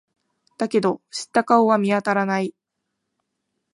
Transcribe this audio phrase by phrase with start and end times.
[0.57, 2.55] だけど、知った顔は見当たらない。